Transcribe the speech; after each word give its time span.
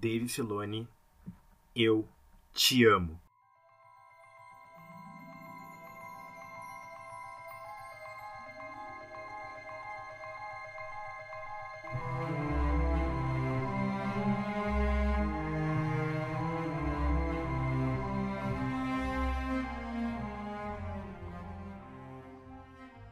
Dave 0.00 0.28
Filoni, 0.28 0.86
eu 1.74 2.08
te 2.54 2.84
amo. 2.84 3.20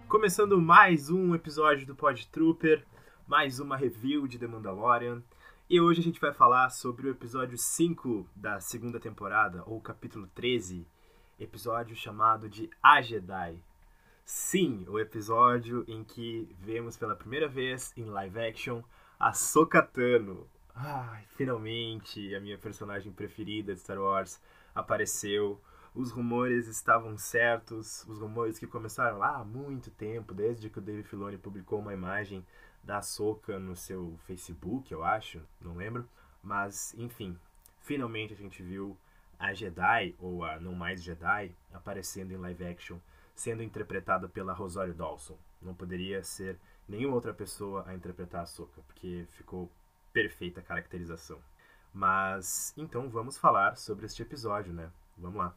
Começando 0.06 0.60
mais 0.60 1.10
um 1.10 1.34
episódio 1.34 1.84
do 1.84 1.96
Pod 1.96 2.28
Trooper, 2.28 2.86
mais 3.26 3.58
uma 3.58 3.76
review 3.76 4.28
de 4.28 4.38
The 4.38 4.46
Mandalorian. 4.46 5.20
E 5.68 5.80
hoje 5.80 6.00
a 6.00 6.04
gente 6.04 6.20
vai 6.20 6.32
falar 6.32 6.70
sobre 6.70 7.08
o 7.08 7.10
episódio 7.10 7.58
5 7.58 8.30
da 8.36 8.60
segunda 8.60 9.00
temporada, 9.00 9.64
ou 9.66 9.80
capítulo 9.80 10.28
13, 10.32 10.86
episódio 11.40 11.96
chamado 11.96 12.48
de 12.48 12.70
A 12.80 13.02
Jedi. 13.02 13.60
Sim, 14.24 14.86
o 14.88 14.96
episódio 14.96 15.84
em 15.88 16.04
que 16.04 16.54
vemos 16.60 16.96
pela 16.96 17.16
primeira 17.16 17.48
vez 17.48 17.92
em 17.96 18.04
live 18.04 18.38
action 18.38 18.80
a 19.18 19.32
Sokatano. 19.32 20.48
Ai, 20.72 21.24
finalmente 21.36 22.32
a 22.36 22.40
minha 22.40 22.56
personagem 22.56 23.12
preferida 23.12 23.74
de 23.74 23.80
Star 23.80 23.98
Wars 23.98 24.40
apareceu 24.72 25.60
os 25.96 26.10
rumores 26.10 26.68
estavam 26.68 27.16
certos, 27.16 28.04
os 28.06 28.20
rumores 28.20 28.58
que 28.58 28.66
começaram 28.66 29.16
lá 29.16 29.36
há 29.36 29.44
muito 29.44 29.90
tempo, 29.90 30.34
desde 30.34 30.68
que 30.68 30.78
o 30.78 30.82
Dave 30.82 31.02
Filoni 31.02 31.38
publicou 31.38 31.78
uma 31.78 31.94
imagem 31.94 32.46
da 32.86 33.02
Soca 33.02 33.58
no 33.58 33.74
seu 33.74 34.16
Facebook, 34.26 34.92
eu 34.92 35.04
acho, 35.04 35.42
não 35.60 35.74
lembro. 35.74 36.08
Mas, 36.40 36.94
enfim, 36.96 37.36
finalmente 37.80 38.32
a 38.32 38.36
gente 38.36 38.62
viu 38.62 38.96
a 39.36 39.52
Jedi, 39.52 40.14
ou 40.20 40.44
a 40.44 40.60
não 40.60 40.72
mais 40.72 41.02
Jedi, 41.02 41.52
aparecendo 41.74 42.32
em 42.32 42.36
live 42.36 42.64
action, 42.64 42.98
sendo 43.34 43.62
interpretada 43.62 44.28
pela 44.28 44.52
Rosário 44.52 44.94
Dawson. 44.94 45.36
Não 45.60 45.74
poderia 45.74 46.22
ser 46.22 46.56
nenhuma 46.88 47.16
outra 47.16 47.34
pessoa 47.34 47.84
a 47.88 47.94
interpretar 47.94 48.42
a 48.42 48.46
Soca, 48.46 48.80
porque 48.86 49.26
ficou 49.30 49.68
perfeita 50.12 50.60
a 50.60 50.62
caracterização. 50.62 51.40
Mas, 51.92 52.72
então 52.76 53.10
vamos 53.10 53.36
falar 53.36 53.76
sobre 53.76 54.06
este 54.06 54.22
episódio, 54.22 54.72
né? 54.72 54.90
Vamos 55.18 55.38
lá. 55.38 55.54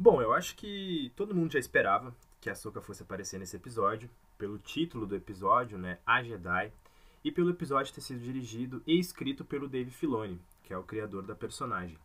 Bom, 0.00 0.22
eu 0.22 0.32
acho 0.32 0.54
que 0.54 1.12
todo 1.16 1.34
mundo 1.34 1.50
já 1.50 1.58
esperava 1.58 2.14
que 2.40 2.48
a 2.48 2.54
Soka 2.54 2.80
fosse 2.80 3.02
aparecer 3.02 3.36
nesse 3.36 3.56
episódio, 3.56 4.08
pelo 4.38 4.56
título 4.56 5.04
do 5.04 5.16
episódio, 5.16 5.76
né, 5.76 5.98
A 6.06 6.22
Jedi, 6.22 6.72
e 7.24 7.32
pelo 7.32 7.50
episódio 7.50 7.92
ter 7.92 8.00
sido 8.00 8.20
dirigido 8.20 8.80
e 8.86 8.96
escrito 8.96 9.44
pelo 9.44 9.68
Dave 9.68 9.90
Filoni, 9.90 10.40
que 10.62 10.72
é 10.72 10.78
o 10.78 10.84
criador 10.84 11.24
da 11.24 11.34
personagem. 11.34 11.98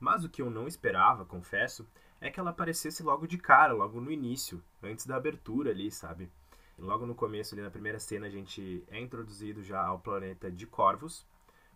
Mas 0.00 0.24
o 0.24 0.28
que 0.30 0.40
eu 0.40 0.48
não 0.48 0.66
esperava, 0.66 1.26
confesso, 1.26 1.86
é 2.18 2.30
que 2.30 2.40
ela 2.40 2.48
aparecesse 2.48 3.02
logo 3.02 3.26
de 3.26 3.36
cara, 3.36 3.74
logo 3.74 4.00
no 4.00 4.10
início, 4.10 4.64
antes 4.82 5.04
da 5.04 5.16
abertura 5.16 5.70
ali, 5.70 5.90
sabe? 5.90 6.30
Logo 6.78 7.04
no 7.04 7.14
começo, 7.14 7.54
ali 7.54 7.62
na 7.62 7.70
primeira 7.70 7.98
cena, 7.98 8.26
a 8.26 8.30
gente 8.30 8.82
é 8.88 8.98
introduzido 8.98 9.62
já 9.62 9.84
ao 9.84 9.98
planeta 9.98 10.50
de 10.50 10.66
Corvus, 10.66 11.26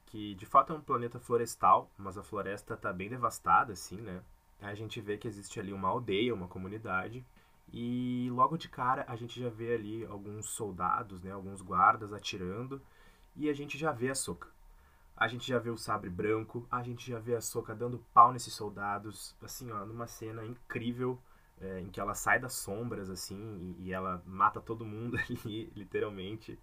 que 0.07 0.35
de 0.35 0.47
fato 0.47 0.73
é 0.73 0.77
um 0.77 0.81
planeta 0.81 1.21
florestal, 1.21 1.91
mas 1.99 2.17
a 2.17 2.23
floresta 2.23 2.75
tá 2.75 2.91
bem 2.91 3.11
devastada, 3.11 3.75
assim, 3.75 4.01
né? 4.01 4.23
A 4.61 4.75
gente 4.75 5.01
vê 5.01 5.17
que 5.17 5.29
existe 5.29 5.61
ali 5.61 5.73
uma 5.73 5.89
aldeia, 5.89 6.35
uma 6.35 6.49
comunidade, 6.49 7.25
e 7.73 8.29
logo 8.33 8.57
de 8.57 8.69
cara 8.69 9.05
a 9.09 9.17
gente 9.17 9.41
já 9.41 9.49
vê 9.49 9.75
ali 9.75 10.05
alguns 10.07 10.51
soldados, 10.51 11.21
né, 11.23 11.31
alguns 11.31 11.61
guardas 11.61 12.13
atirando, 12.13 12.81
e 13.37 13.49
a 13.49 13.53
gente 13.53 13.79
já 13.79 13.93
vê 13.93 14.11
a 14.11 14.15
Soca. 14.15 14.49
A 15.17 15.27
gente 15.29 15.47
já 15.47 15.59
vê 15.59 15.71
o 15.71 15.77
sabre 15.77 16.09
branco, 16.09 16.67
a 16.71 16.83
gente 16.83 17.11
já 17.11 17.19
vê 17.19 17.35
a 17.35 17.41
Soca 17.41 17.75
dando 17.75 18.05
pau 18.15 18.33
nesses 18.33 18.55
soldados, 18.55 19.35
assim, 19.43 19.71
ó, 19.71 19.85
numa 19.85 20.07
cena 20.07 20.45
incrível, 20.45 21.19
é, 21.61 21.81
em 21.81 21.91
que 21.91 22.01
ela 22.01 22.15
sai 22.15 22.39
das 22.39 22.53
sombras, 22.55 23.11
assim, 23.11 23.77
e, 23.79 23.89
e 23.89 23.93
ela 23.93 24.23
mata 24.27 24.61
todo 24.61 24.85
mundo 24.85 25.17
ali, 25.29 25.73
literalmente. 25.75 26.59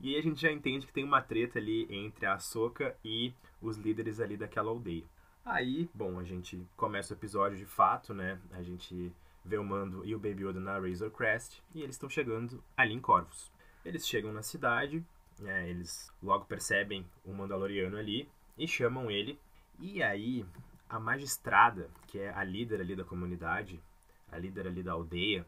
E 0.00 0.14
aí 0.14 0.20
a 0.20 0.22
gente 0.22 0.40
já 0.40 0.50
entende 0.50 0.86
que 0.86 0.92
tem 0.92 1.04
uma 1.04 1.22
treta 1.22 1.58
ali 1.58 1.86
entre 1.90 2.26
a 2.26 2.38
Soca 2.38 2.96
e 3.04 3.32
os 3.60 3.76
líderes 3.76 4.18
ali 4.18 4.36
daquela 4.36 4.70
aldeia. 4.70 5.04
Aí, 5.44 5.88
bom, 5.94 6.18
a 6.18 6.24
gente 6.24 6.66
começa 6.76 7.14
o 7.14 7.16
episódio 7.16 7.56
de 7.56 7.64
fato, 7.64 8.12
né? 8.12 8.38
A 8.52 8.62
gente 8.62 9.12
vê 9.44 9.56
o 9.56 9.64
Mando 9.64 10.04
e 10.04 10.14
o 10.14 10.18
Baby 10.18 10.44
Yoda 10.44 10.60
na 10.60 10.78
Razor 10.78 11.10
Crest 11.10 11.62
e 11.74 11.82
eles 11.82 11.94
estão 11.94 12.08
chegando 12.08 12.62
ali 12.76 12.94
em 12.94 13.00
Corvus. 13.00 13.50
Eles 13.84 14.06
chegam 14.06 14.32
na 14.32 14.42
cidade, 14.42 15.04
né, 15.38 15.68
eles 15.68 16.12
logo 16.22 16.44
percebem 16.44 17.06
o 17.24 17.32
Mandaloriano 17.32 17.96
ali 17.96 18.28
e 18.56 18.68
chamam 18.68 19.10
ele. 19.10 19.40
E 19.78 20.02
aí, 20.02 20.44
a 20.88 21.00
magistrada, 21.00 21.90
que 22.06 22.18
é 22.18 22.30
a 22.30 22.44
líder 22.44 22.82
ali 22.82 22.94
da 22.94 23.04
comunidade, 23.04 23.80
a 24.30 24.36
líder 24.36 24.66
ali 24.66 24.82
da 24.82 24.92
aldeia, 24.92 25.46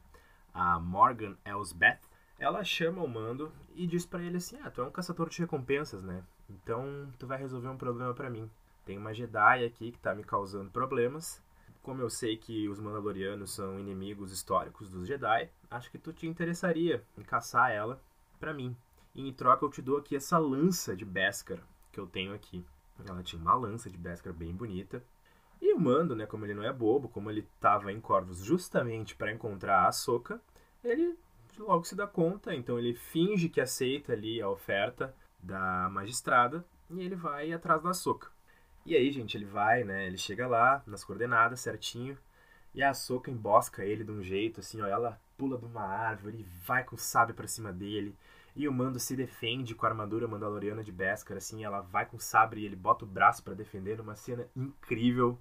a 0.55 0.81
Morgan 0.81 1.37
Elsbeth, 1.45 2.01
ela 2.39 2.65
chama 2.65 3.03
o 3.03 3.09
Mando 3.09 3.53
e 3.75 3.87
diz 3.87 4.07
para 4.07 4.23
ele 4.23 4.39
assim: 4.39 4.59
"Ah, 4.63 4.71
tu 4.71 4.81
é 4.81 4.85
um 4.85 4.91
caçador 4.91 5.29
de 5.29 5.39
recompensas, 5.39 6.03
né? 6.03 6.25
Então 6.49 7.13
tu 7.19 7.27
vai 7.27 7.39
resolver 7.39 7.69
um 7.69 7.77
problema 7.77 8.15
para 8.15 8.31
mim. 8.31 8.51
Tem 8.85 8.99
uma 8.99 9.15
Jedi 9.15 9.65
aqui 9.65 9.93
que 9.93 9.99
está 9.99 10.15
me 10.15 10.25
causando 10.25 10.71
problemas. 10.71 11.43
Como 11.83 12.01
eu 12.01 12.11
sei 12.11 12.37
que 12.37 12.69
os 12.69 12.79
Mandalorianos 12.79 13.53
são 13.55 13.79
inimigos 13.79 14.33
históricos 14.33 14.91
dos 14.91 15.07
Jedi, 15.07 15.51
acho 15.71 15.91
que 15.91 15.99
tu 15.99 16.13
te 16.13 16.27
interessaria 16.27 17.05
em 17.19 17.23
caçar 17.23 17.71
ela 17.71 18.01
para 18.39 18.55
mim. 18.55 18.77
E 19.15 19.29
em 19.29 19.33
troca 19.33 19.65
eu 19.65 19.71
te 19.71 19.83
dou 19.83 19.99
aqui 19.99 20.17
essa 20.17 20.39
lança 20.39 20.97
de 20.97 21.05
Beskar 21.05 21.61
que 21.93 22.01
eu 22.01 22.07
tenho 22.07 22.35
aqui. 22.35 22.65
Ela 23.07 23.23
tinha 23.23 23.41
uma 23.41 23.55
lança 23.55 23.91
de 23.91 23.99
Beskar 23.99 24.33
bem 24.33 24.55
bonita. 24.55 25.05
E 25.61 25.73
o 25.73 25.79
Mando, 25.79 26.17
né, 26.17 26.27
como 26.27 26.45
ele 26.45 26.55
não 26.55 26.65
é 26.65 26.73
bobo, 26.73 27.09
como 27.09 27.31
ele 27.31 27.47
estava 27.55 27.93
em 27.93 28.01
Corvus 28.01 28.39
justamente 28.39 29.15
para 29.15 29.31
encontrar 29.31 29.87
a 29.87 29.93
Soca, 29.93 30.41
ele 30.83 31.17
logo 31.59 31.85
se 31.85 31.95
dá 31.95 32.07
conta, 32.07 32.55
então 32.55 32.79
ele 32.79 32.95
finge 32.95 33.49
que 33.49 33.61
aceita 33.61 34.13
ali 34.13 34.41
a 34.41 34.49
oferta 34.49 35.15
da 35.41 35.89
magistrada 35.91 36.67
e 36.91 37.01
ele 37.01 37.15
vai 37.15 37.53
atrás 37.53 37.83
da 37.83 37.93
Soca. 37.93 38.32
E 38.85 38.97
aí, 38.97 39.11
gente, 39.13 39.37
ele 39.37 39.45
vai, 39.45 39.85
né? 39.85 40.07
Ele 40.07 40.19
chega 40.19 40.47
lá, 40.47 40.83
nas 40.87 41.05
coordenadas, 41.05 41.61
certinho. 41.61 42.19
E 42.75 42.83
a 42.83 42.93
Soca 42.95 43.31
embosca 43.31 43.85
ele 43.85 44.05
de 44.05 44.11
um 44.11 44.23
jeito, 44.23 44.61
assim, 44.61 44.81
ó. 44.81 44.87
Ela 44.87 45.21
pula 45.37 45.59
de 45.59 45.65
uma 45.65 45.83
árvore, 45.83 46.47
vai 46.65 46.85
com 46.85 46.97
o 46.97 46.99
sabre 46.99 47.35
pra 47.35 47.47
cima 47.47 47.73
dele. 47.73 48.17
E 48.57 48.69
o 48.69 48.73
Mando 48.73 48.99
se 48.99 49.17
defende 49.17 49.75
com 49.75 49.87
a 49.87 49.89
armadura 49.91 50.27
mandaloriana 50.29 50.83
de 50.83 50.93
Beskar, 50.93 51.37
assim. 51.37 51.65
Ela 51.65 51.81
vai 51.81 52.07
com 52.07 52.17
o 52.17 52.21
sabre 52.21 52.61
e 52.61 52.67
ele 52.67 52.77
bota 52.77 53.05
o 53.05 53.09
braço 53.09 53.43
para 53.43 53.55
defender. 53.55 54.01
Uma 54.01 54.17
cena 54.17 54.47
incrível. 54.57 55.39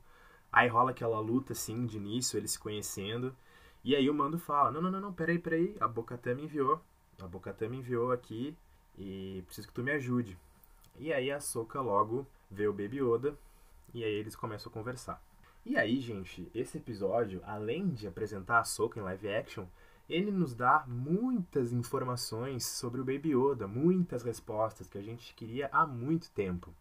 Aí 0.51 0.67
rola 0.67 0.91
aquela 0.91 1.19
luta, 1.19 1.53
assim, 1.53 1.85
de 1.85 1.97
início, 1.97 2.37
eles 2.37 2.51
se 2.51 2.59
conhecendo. 2.59 3.35
E 3.83 3.95
aí 3.95 4.09
o 4.09 4.13
Mando 4.13 4.37
fala, 4.37 4.71
não, 4.71 4.81
não, 4.81 4.91
não, 4.91 5.01
não, 5.01 5.13
peraí, 5.13 5.39
peraí. 5.39 5.75
A 5.79 5.87
Bocatã 5.87 6.35
me 6.35 6.43
enviou. 6.43 6.79
A 7.19 7.27
Bocatã 7.27 7.67
me 7.67 7.77
enviou 7.77 8.11
aqui 8.11 8.55
e 8.97 9.43
preciso 9.45 9.67
que 9.67 9.73
tu 9.73 9.83
me 9.83 9.91
ajude. 9.91 10.37
E 10.99 11.11
aí 11.11 11.31
a 11.31 11.39
Soca 11.39 11.81
logo 11.81 12.27
vê 12.51 12.67
o 12.67 12.73
Baby 12.73 12.99
Yoda 13.01 13.35
e 13.93 14.03
aí 14.03 14.13
eles 14.13 14.35
começam 14.35 14.69
a 14.69 14.73
conversar. 14.73 15.23
E 15.65 15.77
aí, 15.77 15.99
gente, 15.99 16.49
esse 16.53 16.77
episódio, 16.77 17.41
além 17.45 17.89
de 17.89 18.07
apresentar 18.07 18.59
a 18.59 18.63
Soka 18.63 18.99
em 18.99 19.03
live 19.03 19.29
action, 19.29 19.65
ele 20.09 20.31
nos 20.31 20.53
dá 20.53 20.83
muitas 20.87 21.71
informações 21.71 22.65
sobre 22.65 22.99
o 22.99 23.05
Baby 23.05 23.35
Yoda, 23.35 23.67
muitas 23.67 24.23
respostas 24.23 24.89
que 24.89 24.97
a 24.97 25.01
gente 25.01 25.33
queria 25.35 25.69
há 25.71 25.85
muito 25.85 26.29
tempo. 26.31 26.73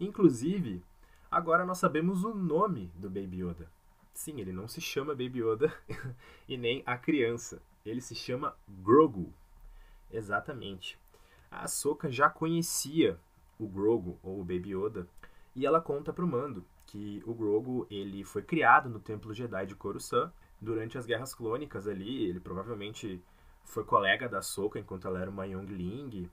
Inclusive, 0.00 0.82
agora 1.30 1.66
nós 1.66 1.78
sabemos 1.78 2.24
o 2.24 2.32
nome 2.32 2.90
do 2.94 3.10
Baby 3.10 3.42
Yoda. 3.42 3.68
Sim, 4.14 4.40
ele 4.40 4.52
não 4.52 4.68
se 4.68 4.80
chama 4.80 5.14
Baby 5.14 5.40
Yoda 5.40 5.74
e 6.48 6.56
nem 6.56 6.82
a 6.86 6.96
criança. 6.96 7.60
Ele 7.84 8.00
se 8.00 8.14
chama 8.14 8.56
Grogu. 8.68 9.32
Exatamente. 10.10 10.98
A 11.50 11.66
Soka 11.66 12.10
já 12.10 12.30
conhecia 12.30 13.18
o 13.64 13.68
Grogu, 13.68 14.18
ou 14.22 14.40
o 14.40 14.44
Baby 14.44 14.74
Yoda, 14.74 15.06
e 15.54 15.66
ela 15.66 15.80
conta 15.80 16.12
pro 16.12 16.26
Mando 16.26 16.64
que 16.86 17.22
o 17.26 17.34
Grogu 17.34 17.86
ele 17.90 18.24
foi 18.24 18.42
criado 18.42 18.88
no 18.88 19.00
Templo 19.00 19.32
Jedi 19.32 19.66
de 19.66 19.74
Coruscant 19.74 20.30
durante 20.60 20.98
as 20.98 21.06
Guerras 21.06 21.34
Clônicas 21.34 21.86
ali, 21.86 22.24
ele 22.26 22.40
provavelmente 22.40 23.22
foi 23.64 23.84
colega 23.84 24.28
da 24.28 24.42
Soka 24.42 24.78
enquanto 24.78 25.06
ela 25.06 25.20
era 25.20 25.30
uma 25.30 25.46
Youngling, 25.46 26.28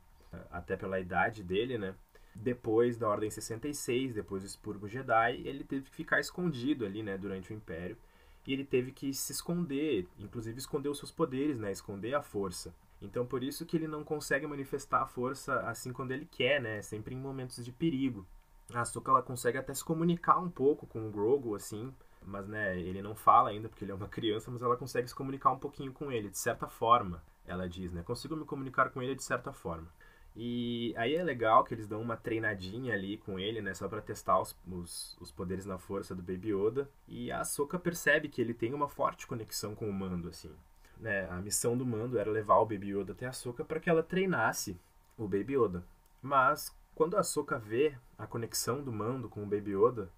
até 0.52 0.76
pela 0.76 1.00
idade 1.00 1.44
dele, 1.44 1.78
né? 1.78 1.96
Depois 2.36 2.98
da 2.98 3.10
Ordem 3.10 3.30
66, 3.30 4.14
depois 4.14 4.44
do 4.44 4.46
Expurgo 4.46 4.88
Jedi, 4.88 5.42
ele 5.44 5.64
teve 5.64 5.86
que 5.86 5.96
ficar 5.96 6.20
escondido 6.20 6.86
ali, 6.86 7.02
né, 7.02 7.18
durante 7.18 7.52
o 7.52 7.56
Império. 7.56 7.98
E 8.46 8.54
ele 8.54 8.64
teve 8.64 8.92
que 8.92 9.14
se 9.14 9.32
esconder, 9.32 10.08
inclusive 10.18 10.58
esconder 10.58 10.90
os 10.90 10.98
seus 10.98 11.12
poderes, 11.12 11.60
né, 11.60 11.72
esconder 11.72 12.14
a 12.14 12.22
força. 12.22 12.74
Então 13.02 13.26
por 13.26 13.44
isso 13.44 13.66
que 13.66 13.78
ele 13.78 13.88
não 13.88 14.04
consegue 14.04 14.46
manifestar 14.46 15.02
a 15.02 15.08
força 15.08 15.60
assim 15.62 15.94
quando 15.94 16.12
ele 16.12 16.26
quer, 16.26 16.62
né? 16.62 16.82
Sempre 16.82 17.16
em 17.16 17.18
momentos 17.18 17.64
de 17.64 17.72
perigo. 17.72 18.28
A 18.74 18.82
Ahsoka 18.82 19.10
ela 19.10 19.24
consegue 19.24 19.58
até 19.58 19.74
se 19.74 19.84
comunicar 19.84 20.38
um 20.38 20.50
pouco 20.50 20.86
com 20.86 21.08
o 21.08 21.12
Grogu 21.12 21.56
assim, 21.56 21.94
mas 22.24 22.48
né, 22.48 22.80
ele 22.80 23.02
não 23.02 23.16
fala 23.16 23.50
ainda 23.50 23.68
porque 23.68 23.84
ele 23.84 23.92
é 23.92 23.96
uma 23.96 24.08
criança, 24.10 24.52
mas 24.52 24.62
ela 24.62 24.78
consegue 24.78 25.08
se 25.08 25.16
comunicar 25.16 25.52
um 25.52 25.60
pouquinho 25.60 25.92
com 25.94 26.12
ele 26.12 26.30
de 26.30 26.38
certa 26.38 26.68
forma. 26.68 27.24
Ela 27.46 27.68
diz, 27.68 27.92
né? 27.92 28.04
Consigo 28.04 28.36
me 28.36 28.46
comunicar 28.46 28.90
com 28.92 29.02
ele 29.02 29.16
de 29.16 29.24
certa 29.24 29.52
forma. 29.52 29.88
E 30.36 30.94
aí 30.96 31.16
é 31.16 31.24
legal 31.24 31.64
que 31.64 31.74
eles 31.74 31.88
dão 31.88 32.02
uma 32.02 32.16
treinadinha 32.16 32.94
ali 32.94 33.18
com 33.18 33.40
ele, 33.40 33.62
né? 33.62 33.74
Só 33.74 33.88
pra 33.88 34.02
testar 34.02 34.40
os, 34.40 34.56
os, 34.68 35.18
os 35.20 35.32
poderes 35.32 35.66
na 35.66 35.80
força 35.80 36.14
do 36.14 36.22
Baby 36.22 36.54
Yoda. 36.54 36.90
E 37.08 37.32
a 37.32 37.40
Ahsoka 37.42 37.80
percebe 37.80 38.30
que 38.30 38.40
ele 38.40 38.54
tem 38.54 38.74
uma 38.74 38.88
forte 38.88 39.26
conexão 39.26 39.74
com 39.74 39.90
o 39.90 39.94
Mando, 39.94 40.30
assim 40.30 40.52
né, 41.00 41.28
a 41.30 41.36
missão 41.36 41.78
do 41.78 41.86
Mando 41.86 42.18
era 42.18 42.30
levar 42.30 42.58
o 42.58 42.66
Baby 42.66 42.96
Yoda 42.96 43.14
até 43.14 43.26
a 43.26 43.32
Soka 43.32 43.64
para 43.64 43.80
que 43.80 43.90
ela 43.90 44.04
treinasse 44.04 44.78
o 45.18 45.28
Baby 45.28 45.56
Yoda. 45.56 45.84
Mas 46.22 46.76
quando 46.94 47.16
a 47.16 47.24
Soka 47.24 47.58
vê 47.58 47.96
a 48.18 48.28
conexão 48.28 48.84
do 48.84 48.92
Mando 48.92 49.30
com 49.30 49.44
o 49.44 49.48
Baby 49.48 49.72
Yoda, 49.72 50.10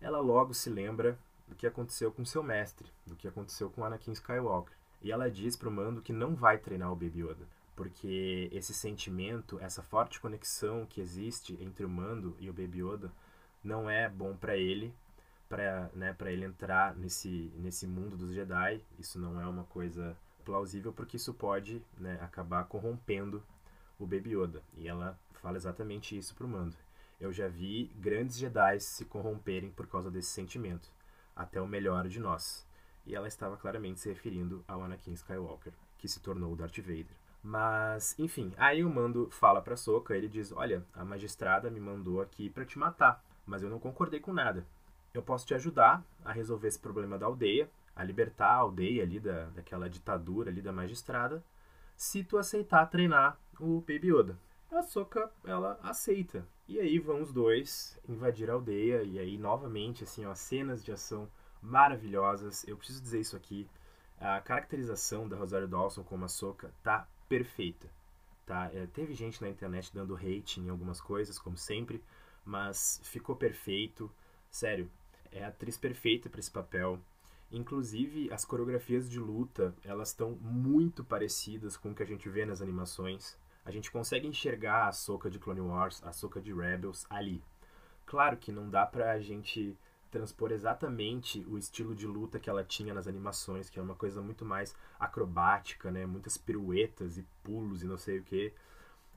ela 0.00 0.20
logo 0.20 0.54
se 0.54 0.70
lembra 0.70 1.18
do 1.46 1.54
que 1.54 1.66
aconteceu 1.66 2.10
com 2.10 2.24
seu 2.24 2.42
mestre, 2.42 2.90
do 3.06 3.14
que 3.14 3.28
aconteceu 3.28 3.70
com 3.70 3.84
Anakin 3.84 4.12
Skywalker. 4.12 4.74
E 5.02 5.12
ela 5.12 5.30
diz 5.30 5.54
para 5.54 5.68
o 5.68 5.72
Mando 5.72 6.00
que 6.00 6.12
não 6.12 6.34
vai 6.34 6.56
treinar 6.56 6.90
o 6.90 6.96
Baby 6.96 7.20
Yoda, 7.20 7.46
porque 7.76 8.48
esse 8.52 8.72
sentimento, 8.72 9.58
essa 9.60 9.82
forte 9.82 10.18
conexão 10.18 10.86
que 10.86 11.00
existe 11.00 11.58
entre 11.62 11.84
o 11.84 11.88
Mando 11.88 12.34
e 12.40 12.48
o 12.48 12.54
Baby 12.54 12.82
Yoda 12.82 13.12
não 13.62 13.88
é 13.90 14.08
bom 14.08 14.34
para 14.34 14.56
ele 14.56 14.94
para 15.54 15.88
né, 15.94 16.16
ele 16.26 16.44
entrar 16.44 16.96
nesse, 16.96 17.52
nesse 17.54 17.86
mundo 17.86 18.16
dos 18.16 18.32
Jedi. 18.32 18.82
Isso 18.98 19.20
não 19.20 19.40
é 19.40 19.46
uma 19.46 19.62
coisa 19.62 20.16
plausível 20.44 20.92
porque 20.92 21.16
isso 21.16 21.32
pode 21.32 21.80
né, 21.96 22.18
acabar 22.20 22.64
corrompendo 22.64 23.40
o 23.96 24.04
Baby 24.04 24.34
Yoda. 24.34 24.64
E 24.76 24.88
ela 24.88 25.16
fala 25.34 25.56
exatamente 25.56 26.18
isso 26.18 26.34
pro 26.34 26.48
Mando. 26.48 26.76
Eu 27.20 27.32
já 27.32 27.46
vi 27.46 27.84
grandes 27.94 28.36
Jedi 28.36 28.80
se 28.80 29.04
corromperem 29.04 29.70
por 29.70 29.86
causa 29.86 30.10
desse 30.10 30.30
sentimento, 30.30 30.90
até 31.36 31.60
o 31.60 31.68
melhor 31.68 32.08
de 32.08 32.18
nós. 32.18 32.66
E 33.06 33.14
ela 33.14 33.28
estava 33.28 33.56
claramente 33.56 34.00
se 34.00 34.08
referindo 34.08 34.64
ao 34.66 34.82
Anakin 34.82 35.12
Skywalker, 35.12 35.72
que 35.96 36.08
se 36.08 36.18
tornou 36.18 36.52
o 36.52 36.56
Darth 36.56 36.78
Vader. 36.78 37.14
Mas, 37.40 38.18
enfim, 38.18 38.52
aí 38.56 38.82
o 38.82 38.90
Mando 38.90 39.30
fala 39.30 39.62
pra 39.62 39.76
Soka, 39.76 40.16
ele 40.16 40.26
diz: 40.26 40.50
"Olha, 40.50 40.84
a 40.92 41.04
magistrada 41.04 41.70
me 41.70 41.78
mandou 41.78 42.20
aqui 42.20 42.50
para 42.50 42.64
te 42.64 42.78
matar, 42.78 43.22
mas 43.46 43.62
eu 43.62 43.70
não 43.70 43.78
concordei 43.78 44.18
com 44.18 44.32
nada 44.32 44.66
eu 45.14 45.22
posso 45.22 45.46
te 45.46 45.54
ajudar 45.54 46.04
a 46.24 46.32
resolver 46.32 46.66
esse 46.66 46.78
problema 46.78 47.16
da 47.16 47.26
aldeia, 47.26 47.70
a 47.94 48.02
libertar 48.02 48.48
a 48.48 48.56
aldeia 48.56 49.04
ali 49.04 49.20
da, 49.20 49.46
daquela 49.50 49.88
ditadura 49.88 50.50
ali 50.50 50.60
da 50.60 50.72
magistrada, 50.72 51.42
se 51.96 52.24
tu 52.24 52.36
aceitar 52.36 52.86
treinar 52.86 53.38
o 53.60 53.80
Baby 53.80 54.08
Yoda. 54.08 54.38
A 54.72 54.82
Soka, 54.82 55.30
ela 55.44 55.78
aceita. 55.82 56.44
E 56.66 56.80
aí 56.80 56.98
vão 56.98 57.22
os 57.22 57.32
dois 57.32 57.96
invadir 58.08 58.50
a 58.50 58.54
aldeia, 58.54 59.04
e 59.04 59.18
aí 59.18 59.38
novamente, 59.38 60.02
assim, 60.02 60.26
ó, 60.26 60.34
cenas 60.34 60.84
de 60.84 60.90
ação 60.90 61.28
maravilhosas. 61.62 62.66
Eu 62.66 62.76
preciso 62.76 63.00
dizer 63.00 63.20
isso 63.20 63.36
aqui. 63.36 63.68
A 64.18 64.40
caracterização 64.40 65.28
da 65.28 65.36
Rosário 65.36 65.68
Dawson 65.68 66.02
como 66.02 66.24
a 66.24 66.28
Soka 66.28 66.72
tá 66.82 67.06
perfeita. 67.28 67.88
Tá? 68.44 68.68
É, 68.74 68.86
teve 68.86 69.14
gente 69.14 69.40
na 69.40 69.48
internet 69.48 69.94
dando 69.94 70.16
hate 70.16 70.60
em 70.60 70.68
algumas 70.68 71.00
coisas, 71.00 71.38
como 71.38 71.56
sempre, 71.56 72.02
mas 72.44 73.00
ficou 73.04 73.36
perfeito. 73.36 74.10
Sério, 74.50 74.90
é 75.34 75.44
a 75.44 75.48
atriz 75.48 75.76
perfeita 75.76 76.30
para 76.30 76.40
esse 76.40 76.50
papel. 76.50 76.98
Inclusive, 77.50 78.32
as 78.32 78.44
coreografias 78.44 79.10
de 79.10 79.18
luta, 79.18 79.74
elas 79.84 80.08
estão 80.08 80.32
muito 80.40 81.04
parecidas 81.04 81.76
com 81.76 81.90
o 81.90 81.94
que 81.94 82.02
a 82.02 82.06
gente 82.06 82.28
vê 82.28 82.46
nas 82.46 82.62
animações. 82.62 83.36
A 83.64 83.70
gente 83.70 83.90
consegue 83.90 84.26
enxergar 84.26 84.88
a 84.88 84.92
Soca 84.92 85.28
de 85.28 85.38
Clone 85.38 85.60
Wars, 85.60 86.02
a 86.04 86.12
Soca 86.12 86.40
de 86.40 86.52
Rebels 86.52 87.06
ali. 87.10 87.42
Claro 88.06 88.36
que 88.36 88.52
não 88.52 88.70
dá 88.70 88.86
pra 88.86 89.18
gente 89.20 89.76
transpor 90.10 90.52
exatamente 90.52 91.44
o 91.48 91.58
estilo 91.58 91.94
de 91.94 92.06
luta 92.06 92.38
que 92.38 92.48
ela 92.48 92.62
tinha 92.62 92.94
nas 92.94 93.08
animações, 93.08 93.68
que 93.68 93.80
é 93.80 93.82
uma 93.82 93.96
coisa 93.96 94.22
muito 94.22 94.44
mais 94.44 94.74
acrobática, 94.98 95.90
né? 95.90 96.06
Muitas 96.06 96.36
piruetas 96.36 97.18
e 97.18 97.26
pulos 97.42 97.82
e 97.82 97.86
não 97.86 97.98
sei 97.98 98.18
o 98.18 98.22
que. 98.22 98.52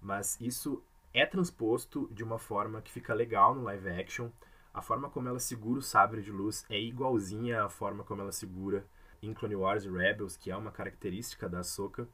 Mas 0.01 0.39
isso 0.41 0.81
é 1.13 1.25
transposto 1.25 2.09
de 2.11 2.23
uma 2.23 2.39
forma 2.39 2.81
que 2.81 2.91
fica 2.91 3.13
legal 3.13 3.53
no 3.53 3.63
live 3.63 3.89
action 3.89 4.29
a 4.73 4.81
forma 4.81 5.09
como 5.09 5.27
ela 5.27 5.39
segura 5.39 5.79
o 5.79 5.83
sabre 5.83 6.21
de 6.21 6.31
luz 6.31 6.65
é 6.69 6.79
igualzinha 6.79 7.63
à 7.63 7.69
forma 7.69 8.03
como 8.03 8.21
ela 8.21 8.31
segura 8.31 8.85
em 9.21 9.33
Clone 9.33 9.55
Wars 9.55 9.85
Rebels, 9.85 10.37
que 10.37 10.51
é 10.51 10.55
uma 10.55 10.71
característica 10.71 11.49
da 11.49 11.59
Ahsoka. 11.59 12.07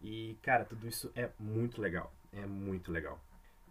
E, 0.00 0.38
cara, 0.42 0.64
tudo 0.64 0.86
isso 0.86 1.10
é 1.14 1.30
muito 1.38 1.80
legal. 1.80 2.12
É 2.32 2.46
muito 2.46 2.92
legal. 2.92 3.20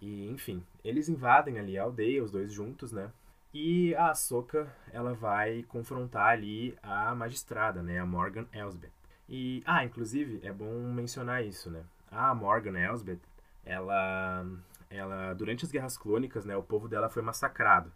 E, 0.02 0.30
enfim, 0.30 0.64
eles 0.84 1.08
invadem 1.08 1.60
ali 1.60 1.78
a 1.78 1.84
aldeia, 1.84 2.24
os 2.24 2.32
dois 2.32 2.52
juntos, 2.52 2.92
né? 2.92 3.12
E 3.54 3.94
a 3.96 4.10
Ahsoka, 4.10 4.68
ela 4.92 5.14
vai 5.14 5.64
confrontar 5.64 6.30
ali 6.30 6.76
a 6.82 7.14
magistrada, 7.14 7.82
né? 7.84 8.00
A 8.00 8.06
Morgan 8.06 8.48
Elsbeth. 8.52 8.92
E, 9.30 9.64
ah, 9.66 9.86
inclusive, 9.86 10.40
é 10.44 10.52
bom 10.52 10.92
mencionar 10.92 11.46
isso, 11.46 11.70
né? 11.70 11.84
A 12.12 12.34
Morgan 12.34 12.78
Elsbeth, 12.78 13.22
ela, 13.64 14.46
ela, 14.90 15.34
durante 15.34 15.66
as 15.66 15.72
Guerras 15.72 15.98
Clônicas, 15.98 16.46
né? 16.46 16.58
O 16.58 16.64
povo 16.64 16.88
dela 16.90 17.10
foi 17.10 17.22
massacrado. 17.22 17.92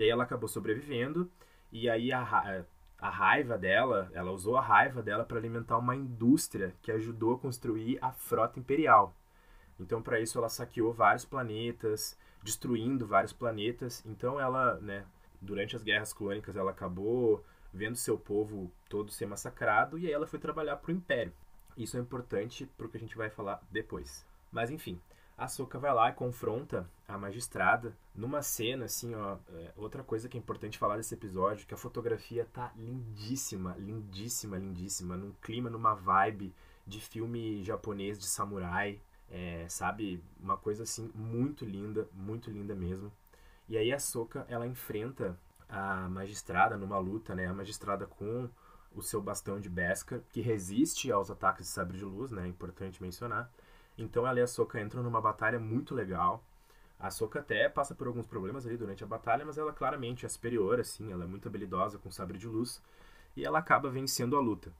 E 0.00 0.04
aí 0.04 0.08
ela 0.08 0.24
acabou 0.24 0.48
sobrevivendo. 0.48 1.30
E 1.70 1.88
aí 1.88 2.10
a, 2.10 2.64
a 2.98 3.10
raiva 3.10 3.58
dela, 3.58 4.10
ela 4.14 4.32
usou 4.32 4.56
a 4.56 4.62
raiva 4.62 5.02
dela 5.02 5.26
para 5.26 5.36
alimentar 5.36 5.76
uma 5.76 5.94
indústria 5.94 6.74
que 6.80 6.90
ajudou 6.90 7.34
a 7.34 7.38
construir 7.38 7.98
a 8.00 8.10
frota 8.10 8.58
imperial. 8.58 9.14
Então, 9.78 10.00
para 10.00 10.18
isso, 10.18 10.38
ela 10.38 10.48
saqueou 10.48 10.90
vários 10.90 11.26
planetas, 11.26 12.18
destruindo 12.42 13.06
vários 13.06 13.34
planetas. 13.34 14.02
Então, 14.06 14.40
ela, 14.40 14.80
né, 14.80 15.04
durante 15.38 15.76
as 15.76 15.82
guerras 15.82 16.14
clônicas, 16.14 16.56
ela 16.56 16.70
acabou 16.70 17.44
vendo 17.70 17.96
seu 17.96 18.16
povo 18.18 18.72
todo 18.88 19.12
ser 19.12 19.26
massacrado 19.26 19.98
e 19.98 20.06
aí 20.06 20.12
ela 20.12 20.26
foi 20.26 20.38
trabalhar 20.38 20.76
para 20.76 20.90
o 20.90 20.94
Império. 20.94 21.32
Isso 21.76 21.98
é 21.98 22.00
importante 22.00 22.64
para 22.64 22.86
o 22.86 22.88
que 22.88 22.96
a 22.96 23.00
gente 23.00 23.18
vai 23.18 23.28
falar 23.28 23.62
depois. 23.70 24.26
Mas, 24.50 24.70
enfim, 24.70 24.98
a 25.40 25.48
Soka 25.48 25.78
vai 25.78 25.92
lá 25.94 26.10
e 26.10 26.12
confronta 26.12 26.86
a 27.08 27.16
magistrada 27.16 27.96
numa 28.14 28.42
cena, 28.42 28.84
assim, 28.84 29.14
ó. 29.14 29.38
É, 29.54 29.72
outra 29.74 30.04
coisa 30.04 30.28
que 30.28 30.36
é 30.36 30.40
importante 30.40 30.76
falar 30.76 30.98
desse 30.98 31.14
episódio, 31.14 31.66
que 31.66 31.72
a 31.72 31.78
fotografia 31.78 32.46
tá 32.52 32.70
lindíssima, 32.76 33.74
lindíssima, 33.78 34.58
lindíssima, 34.58 35.16
num 35.16 35.32
clima, 35.40 35.70
numa 35.70 35.94
vibe 35.94 36.54
de 36.86 37.00
filme 37.00 37.64
japonês 37.64 38.18
de 38.18 38.26
samurai, 38.26 39.00
é, 39.30 39.64
sabe? 39.66 40.22
Uma 40.38 40.58
coisa 40.58 40.82
assim 40.82 41.10
muito 41.14 41.64
linda, 41.64 42.06
muito 42.12 42.50
linda 42.50 42.74
mesmo. 42.74 43.10
E 43.66 43.78
aí 43.78 43.94
a 43.94 43.98
Soka, 43.98 44.44
ela 44.46 44.66
enfrenta 44.66 45.38
a 45.70 46.06
magistrada 46.10 46.76
numa 46.76 46.98
luta, 46.98 47.34
né? 47.34 47.46
A 47.46 47.54
magistrada 47.54 48.06
com 48.06 48.46
o 48.94 49.00
seu 49.00 49.22
bastão 49.22 49.58
de 49.58 49.70
Beskar, 49.70 50.20
que 50.28 50.42
resiste 50.42 51.10
aos 51.10 51.30
ataques 51.30 51.64
de 51.64 51.72
sabre 51.72 51.96
de 51.96 52.04
luz, 52.04 52.30
né? 52.30 52.46
Importante 52.46 53.02
mencionar. 53.02 53.50
Então 53.96 54.26
ela 54.26 54.38
e 54.38 54.42
a 54.42 54.46
Soka 54.46 54.80
entram 54.80 55.02
numa 55.02 55.20
batalha 55.20 55.58
muito 55.58 55.94
legal. 55.94 56.42
A 56.98 57.10
Soka 57.10 57.40
até 57.40 57.68
passa 57.68 57.94
por 57.94 58.06
alguns 58.06 58.26
problemas 58.26 58.66
ali 58.66 58.76
durante 58.76 59.02
a 59.02 59.06
batalha, 59.06 59.44
mas 59.44 59.56
ela 59.56 59.72
claramente 59.72 60.26
é 60.26 60.28
superior, 60.28 60.78
assim, 60.78 61.10
ela 61.10 61.24
é 61.24 61.26
muito 61.26 61.48
habilidosa 61.48 61.98
com 61.98 62.10
sabre 62.10 62.36
de 62.36 62.46
luz 62.46 62.82
e 63.34 63.44
ela 63.44 63.58
acaba 63.58 63.88
vencendo 63.88 64.36
a 64.36 64.40
luta. 64.40 64.70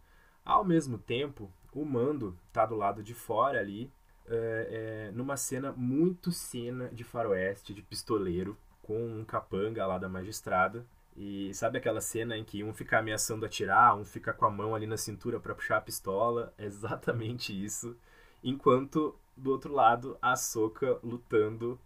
Ao 0.45 0.65
mesmo 0.65 0.99
tempo, 0.99 1.51
o 1.73 1.85
Mando 1.85 2.37
tá 2.53 2.67
do 2.67 2.77
lado 2.77 3.03
de 3.03 3.15
fora 3.15 3.59
ali, 3.59 3.91
é, 4.27 5.09
é, 5.09 5.13
numa 5.13 5.37
cena 5.37 5.73
muito 5.73 6.31
cena 6.31 6.89
de 6.89 7.05
faroeste, 7.05 7.73
de 7.73 7.83
pistoleiro, 7.83 8.57
com 8.83 9.03
um 9.03 9.25
capanga 9.25 9.87
lá 9.87 9.99
da 9.99 10.09
magistrada. 10.09 10.85
E 11.17 11.53
sabe 11.55 11.79
aquela 11.79 12.01
cena 12.01 12.37
em 12.37 12.45
que 12.45 12.63
um 12.63 12.73
fica 12.73 12.99
ameaçando 12.99 13.47
atirar, 13.47 13.97
um 13.97 14.05
fica 14.05 14.33
com 14.33 14.45
a 14.45 14.51
mão 14.51 14.75
ali 14.75 14.87
na 14.87 14.97
cintura 14.97 15.41
para 15.41 15.55
puxar 15.55 15.79
a 15.79 15.81
pistola? 15.81 16.53
É 16.59 16.65
exatamente 16.67 17.53
isso 17.53 17.97
enquanto 18.43 19.15
do 19.37 19.51
outro 19.51 19.73
lado 19.73 20.17
a 20.21 20.37
Soka 20.37 20.99
lutando 21.03 21.79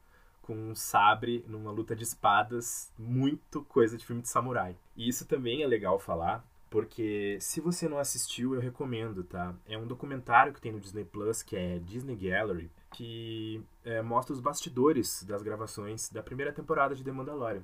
com 0.42 0.54
um 0.54 0.74
sabre 0.74 1.44
numa 1.48 1.70
luta 1.70 1.96
de 1.96 2.04
espadas, 2.04 2.92
muito 2.98 3.62
coisa 3.64 3.96
de 3.96 4.04
filme 4.04 4.20
de 4.20 4.28
samurai. 4.28 4.76
E 4.94 5.08
isso 5.08 5.26
também 5.26 5.62
é 5.62 5.66
legal 5.66 5.98
falar, 5.98 6.46
porque 6.68 7.38
se 7.40 7.60
você 7.60 7.88
não 7.88 7.98
assistiu, 7.98 8.54
eu 8.54 8.60
recomendo, 8.60 9.24
tá? 9.24 9.54
É 9.66 9.78
um 9.78 9.86
documentário 9.86 10.52
que 10.52 10.60
tem 10.60 10.72
no 10.72 10.80
Disney 10.80 11.04
Plus, 11.04 11.42
que 11.42 11.56
é 11.56 11.78
Disney 11.78 12.16
Gallery, 12.16 12.70
que 12.92 13.62
é, 13.84 14.02
mostra 14.02 14.34
os 14.34 14.40
bastidores 14.40 15.22
das 15.24 15.42
gravações 15.42 16.10
da 16.10 16.22
primeira 16.22 16.52
temporada 16.52 16.94
de 16.94 17.02
The 17.02 17.12
Mandalorian. 17.12 17.62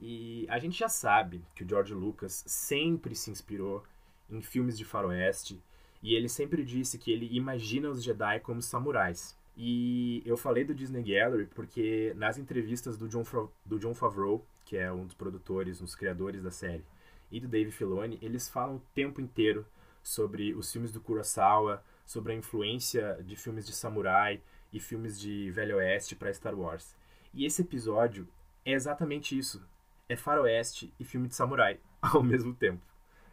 E 0.00 0.46
a 0.48 0.58
gente 0.58 0.78
já 0.78 0.88
sabe 0.88 1.44
que 1.54 1.64
o 1.64 1.68
George 1.68 1.92
Lucas 1.92 2.42
sempre 2.46 3.14
se 3.14 3.30
inspirou 3.30 3.84
em 4.30 4.40
filmes 4.40 4.78
de 4.78 4.84
faroeste, 4.84 5.62
e 6.02 6.14
ele 6.14 6.28
sempre 6.28 6.64
disse 6.64 6.98
que 6.98 7.12
ele 7.12 7.28
imagina 7.30 7.88
os 7.88 8.02
Jedi 8.02 8.40
como 8.40 8.60
samurais. 8.60 9.38
E 9.56 10.22
eu 10.24 10.36
falei 10.36 10.64
do 10.64 10.74
Disney 10.74 11.02
Gallery 11.02 11.46
porque 11.54 12.12
nas 12.16 12.38
entrevistas 12.38 12.96
do 12.96 13.08
John, 13.08 13.24
do 13.64 13.78
John 13.78 13.94
Favreau, 13.94 14.44
que 14.64 14.76
é 14.76 14.90
um 14.90 15.04
dos 15.04 15.14
produtores, 15.14 15.80
um 15.80 15.84
dos 15.84 15.94
criadores 15.94 16.42
da 16.42 16.50
série, 16.50 16.84
e 17.30 17.38
do 17.38 17.48
Dave 17.48 17.70
Filoni, 17.70 18.18
eles 18.20 18.48
falam 18.48 18.76
o 18.76 18.82
tempo 18.94 19.20
inteiro 19.20 19.66
sobre 20.02 20.54
os 20.54 20.70
filmes 20.72 20.92
do 20.92 21.00
Kurosawa, 21.00 21.82
sobre 22.04 22.32
a 22.32 22.36
influência 22.36 23.18
de 23.24 23.36
filmes 23.36 23.64
de 23.64 23.72
samurai 23.72 24.40
e 24.72 24.80
filmes 24.80 25.18
de 25.20 25.50
Velho 25.50 25.76
Oeste 25.76 26.16
para 26.16 26.32
Star 26.32 26.54
Wars. 26.58 26.96
E 27.32 27.44
esse 27.44 27.62
episódio 27.62 28.26
é 28.64 28.72
exatamente 28.72 29.38
isso. 29.38 29.62
É 30.08 30.16
faroeste 30.16 30.92
e 30.98 31.04
filme 31.04 31.28
de 31.28 31.34
samurai 31.34 31.78
ao 32.02 32.22
mesmo 32.22 32.54
tempo. 32.54 32.82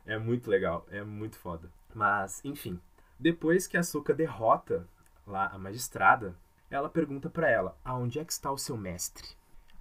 É 0.06 0.18
muito 0.18 0.50
legal, 0.50 0.86
é 0.92 1.04
muito 1.04 1.38
foda. 1.38 1.70
Mas, 1.94 2.44
enfim, 2.44 2.80
depois 3.20 3.68
que 3.68 3.78
a 3.78 3.84
Soka 3.84 4.14
derrota 4.14 4.88
lá 5.26 5.48
a 5.48 5.58
magistrada, 5.58 6.36
ela 6.70 6.90
pergunta 6.90 7.30
para 7.30 7.50
ela: 7.50 7.78
"Aonde 7.84 8.20
é 8.20 8.26
que 8.26 8.32
está 8.32 8.52
o 8.52 8.58
seu 8.58 8.78
mestre? 8.78 9.28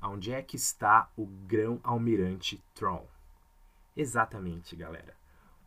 Aonde 0.00 0.32
é 0.32 0.42
que 0.42 0.56
está 0.56 1.10
o 1.16 1.26
grão-almirante 1.26 2.62
Tron?" 2.74 3.06
Exatamente, 3.96 4.76
galera. 4.76 5.14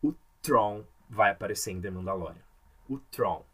O 0.01 0.13
Tron 0.41 0.85
vai 1.09 1.31
aparecer 1.31 1.71
em 1.71 1.81
The 1.81 1.91
Mandalorian. 1.91 2.41
O 2.89 2.97
Tron. 2.97 3.45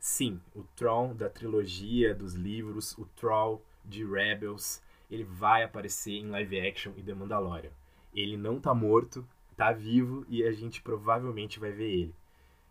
Sim, 0.00 0.40
o 0.54 0.64
Tron 0.76 1.14
da 1.14 1.28
trilogia 1.28 2.14
dos 2.14 2.34
livros, 2.34 2.96
o 2.98 3.04
Tron 3.16 3.60
de 3.84 4.04
Rebels, 4.04 4.82
ele 5.10 5.24
vai 5.24 5.62
aparecer 5.62 6.12
em 6.12 6.28
live 6.30 6.60
action 6.60 6.92
em 6.96 7.02
The 7.02 7.14
Mandalorian. 7.14 7.70
Ele 8.12 8.36
não 8.36 8.60
tá 8.60 8.74
morto, 8.74 9.26
tá 9.56 9.72
vivo 9.72 10.24
e 10.28 10.42
a 10.44 10.52
gente 10.52 10.82
provavelmente 10.82 11.60
vai 11.60 11.72
ver 11.72 11.90
ele. 11.90 12.14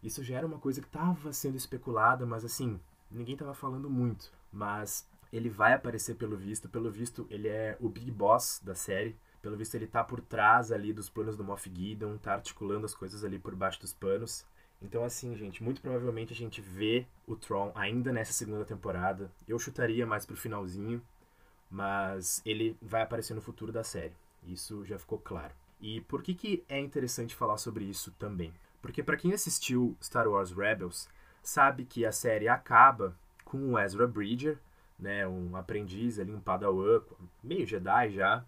Isso 0.04 0.22
já 0.24 0.38
era 0.38 0.46
uma 0.46 0.60
coisa 0.60 0.82
que 0.82 0.88
estava 0.88 1.32
sendo 1.32 1.56
especulada, 1.56 2.26
mas 2.26 2.44
assim, 2.44 2.80
ninguém 3.10 3.34
estava 3.34 3.54
falando 3.54 3.90
muito. 3.90 4.32
Mas 4.52 5.08
ele 5.32 5.50
vai 5.50 5.74
aparecer 5.74 6.16
pelo 6.16 6.36
visto, 6.36 6.68
pelo 6.68 6.92
visto 6.92 7.26
ele 7.30 7.48
é 7.48 7.78
o 7.80 7.88
Big 7.88 8.12
Boss 8.12 8.62
da 8.64 8.76
série. 8.76 9.16
Pelo 9.42 9.58
visto 9.58 9.76
ele 9.76 9.88
tá 9.88 10.04
por 10.04 10.22
trás 10.22 10.72
ali 10.72 10.94
dos 10.94 11.10
planos 11.10 11.36
do 11.36 11.44
Moff 11.44 11.70
Gideon, 11.74 12.18
tá 12.18 12.34
articulando 12.34 12.86
as 12.86 12.94
coisas 12.94 13.24
ali 13.24 13.40
por 13.40 13.56
baixo 13.56 13.80
dos 13.80 13.94
panos. 13.94 14.46
Então 14.82 15.04
assim, 15.06 15.36
gente, 15.36 15.64
muito 15.64 15.82
provavelmente 15.82 16.34
a 16.34 16.36
gente 16.36 16.62
vê 16.62 17.08
o 17.26 17.36
Tron 17.36 17.72
ainda 17.74 18.12
nessa 18.12 18.34
segunda 18.34 18.66
temporada. 18.66 19.32
Eu 19.48 19.58
chutaria 19.58 20.06
mais 20.06 20.26
pro 20.26 20.36
finalzinho, 20.36 21.02
mas 21.72 22.42
ele 22.46 22.78
vai 22.82 23.02
aparecer 23.02 23.34
no 23.34 23.42
futuro 23.42 23.72
da 23.72 23.84
série. 23.84 24.14
Isso 24.46 24.86
já 24.86 25.00
ficou 25.00 25.18
claro. 25.18 25.54
E 25.80 26.02
por 26.02 26.22
que, 26.22 26.34
que 26.34 26.64
é 26.70 26.80
interessante 26.80 27.36
falar 27.36 27.58
sobre 27.58 27.86
isso 27.86 28.12
também? 28.12 28.54
Porque 28.84 29.02
para 29.02 29.16
quem 29.16 29.32
assistiu 29.32 29.96
Star 30.04 30.28
Wars 30.28 30.52
Rebels, 30.52 31.10
sabe 31.42 31.86
que 31.86 32.06
a 32.06 32.12
série 32.12 32.50
acaba 32.50 33.18
com 33.46 33.72
o 33.72 33.80
Ezra 33.80 34.06
Bridger, 34.06 34.60
né, 35.00 35.26
um 35.26 35.56
aprendiz 35.56 36.20
ali, 36.20 36.34
um 36.34 36.42
padawan, 36.42 37.02
meio 37.42 37.66
Jedi 37.66 38.12
já, 38.12 38.44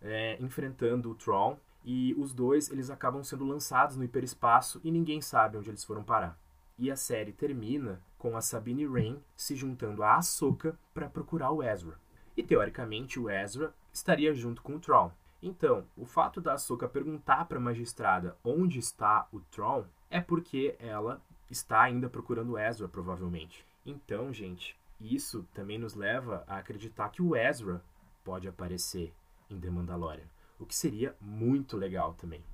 é, 0.00 0.36
enfrentando 0.40 1.10
o 1.10 1.16
Tron, 1.16 1.58
e 1.84 2.14
os 2.16 2.32
dois 2.32 2.70
eles 2.70 2.90
acabam 2.90 3.24
sendo 3.24 3.44
lançados 3.44 3.96
no 3.96 4.04
hiperespaço 4.04 4.80
e 4.84 4.90
ninguém 4.90 5.20
sabe 5.20 5.56
onde 5.56 5.68
eles 5.68 5.84
foram 5.84 6.04
parar. 6.04 6.38
E 6.78 6.88
a 6.88 6.94
série 6.94 7.32
termina 7.32 8.00
com 8.18 8.36
a 8.36 8.40
Sabine 8.40 8.86
Wren 8.86 9.18
se 9.36 9.56
juntando 9.56 10.04
a 10.04 10.14
Ahsoka 10.14 10.78
para 10.94 11.08
procurar 11.08 11.50
o 11.50 11.60
Ezra. 11.60 11.98
E 12.36 12.42
teoricamente 12.42 13.18
o 13.18 13.28
Ezra 13.28 13.74
estaria 13.92 14.32
junto 14.32 14.62
com 14.62 14.76
o 14.76 14.80
Tron. 14.80 15.10
Então, 15.42 15.84
o 15.96 16.06
fato 16.06 16.40
da 16.40 16.52
Ahsoka 16.52 16.88
perguntar 16.88 17.46
para 17.46 17.58
a 17.58 17.60
magistrada 17.60 18.36
onde 18.44 18.78
está 18.78 19.26
o 19.32 19.40
Tron 19.40 19.84
é 20.08 20.20
porque 20.20 20.76
ela 20.78 21.20
está 21.50 21.82
ainda 21.82 22.08
procurando 22.08 22.56
Ezra, 22.56 22.88
provavelmente. 22.88 23.66
Então, 23.84 24.32
gente, 24.32 24.78
isso 25.00 25.44
também 25.52 25.78
nos 25.78 25.94
leva 25.94 26.44
a 26.46 26.58
acreditar 26.58 27.08
que 27.08 27.20
o 27.20 27.34
Ezra 27.34 27.82
pode 28.22 28.46
aparecer 28.46 29.12
em 29.50 29.58
The 29.58 29.68
Mandalorian, 29.68 30.28
o 30.60 30.64
que 30.64 30.76
seria 30.76 31.16
muito 31.20 31.76
legal 31.76 32.14
também. 32.14 32.44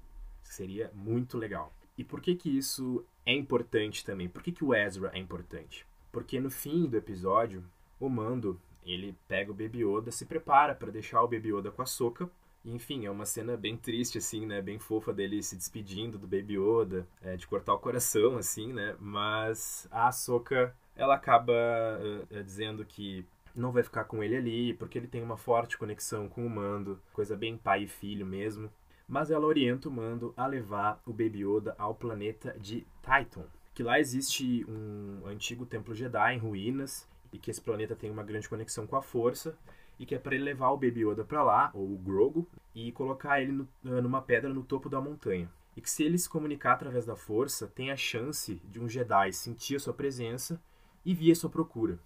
Seria 0.42 0.90
muito 0.94 1.36
legal. 1.36 1.70
E 1.96 2.02
por 2.02 2.22
que 2.22 2.34
que 2.34 2.56
isso 2.56 3.04
é 3.26 3.34
importante 3.34 4.02
também? 4.02 4.30
Por 4.30 4.42
que 4.42 4.50
que 4.50 4.64
o 4.64 4.74
Ezra 4.74 5.10
é 5.12 5.18
importante? 5.18 5.86
Porque 6.10 6.40
no 6.40 6.50
fim 6.50 6.86
do 6.86 6.96
episódio, 6.96 7.62
o 8.00 8.08
Mando, 8.08 8.58
ele 8.82 9.14
pega 9.28 9.50
o 9.50 9.54
Baby 9.54 9.84
Yoda, 9.84 10.10
se 10.10 10.24
prepara 10.24 10.74
para 10.74 10.90
deixar 10.90 11.22
o 11.22 11.28
Baby 11.28 11.50
Yoda 11.52 11.70
com 11.70 11.82
a 11.82 11.86
Soca 11.86 12.30
enfim, 12.70 13.06
é 13.06 13.10
uma 13.10 13.24
cena 13.26 13.56
bem 13.56 13.76
triste, 13.76 14.18
assim, 14.18 14.46
né? 14.46 14.60
Bem 14.62 14.78
fofa 14.78 15.12
dele 15.12 15.42
se 15.42 15.56
despedindo 15.56 16.18
do 16.18 16.26
Baby 16.26 16.58
Yoda, 16.58 17.06
é, 17.22 17.36
de 17.36 17.46
cortar 17.46 17.74
o 17.74 17.78
coração, 17.78 18.36
assim, 18.36 18.72
né? 18.72 18.96
Mas 18.98 19.88
a 19.90 20.08
Ahsoka, 20.08 20.74
ela 20.96 21.14
acaba 21.14 21.52
uh, 21.52 22.42
dizendo 22.42 22.84
que 22.84 23.26
não 23.54 23.72
vai 23.72 23.82
ficar 23.82 24.04
com 24.04 24.22
ele 24.22 24.36
ali, 24.36 24.74
porque 24.74 24.98
ele 24.98 25.08
tem 25.08 25.22
uma 25.22 25.36
forte 25.36 25.76
conexão 25.76 26.28
com 26.28 26.46
o 26.46 26.50
Mando, 26.50 27.00
coisa 27.12 27.36
bem 27.36 27.56
pai 27.56 27.84
e 27.84 27.88
filho 27.88 28.24
mesmo. 28.24 28.70
Mas 29.06 29.30
ela 29.30 29.46
orienta 29.46 29.88
o 29.88 29.92
Mando 29.92 30.34
a 30.36 30.46
levar 30.46 31.00
o 31.06 31.12
Baby 31.12 31.44
Yoda 31.44 31.74
ao 31.78 31.94
planeta 31.94 32.54
de 32.60 32.86
Titan, 33.02 33.46
que 33.74 33.82
lá 33.82 33.98
existe 33.98 34.66
um 34.68 35.26
antigo 35.26 35.64
templo 35.64 35.94
Jedi 35.94 36.34
em 36.34 36.38
ruínas 36.38 37.08
e 37.32 37.38
que 37.38 37.50
esse 37.50 37.60
planeta 37.60 37.96
tem 37.96 38.10
uma 38.10 38.22
grande 38.22 38.48
conexão 38.48 38.86
com 38.86 38.96
a 38.96 39.02
Força 39.02 39.56
e 39.98 40.06
que 40.06 40.14
é 40.14 40.18
para 40.18 40.34
ele 40.34 40.44
levar 40.44 40.70
o 40.70 40.76
Baby 40.76 41.04
Yoda 41.04 41.24
para 41.24 41.42
lá, 41.42 41.70
ou 41.74 41.92
o 41.92 41.98
Grogu, 41.98 42.48
e 42.74 42.92
colocar 42.92 43.40
ele 43.40 43.52
no, 43.52 43.68
eh, 43.84 44.00
numa 44.00 44.22
pedra 44.22 44.52
no 44.52 44.62
topo 44.62 44.88
da 44.88 45.00
montanha. 45.00 45.50
E 45.76 45.80
que 45.80 45.90
se 45.90 46.04
ele 46.04 46.18
se 46.18 46.28
comunicar 46.28 46.72
através 46.72 47.04
da 47.04 47.16
força, 47.16 47.66
tem 47.66 47.90
a 47.90 47.96
chance 47.96 48.56
de 48.64 48.80
um 48.80 48.88
Jedi 48.88 49.32
sentir 49.32 49.76
a 49.76 49.80
sua 49.80 49.94
presença 49.94 50.60
e 51.04 51.14
vir 51.14 51.32
à 51.32 51.34
sua 51.34 51.50
procura. 51.50 51.98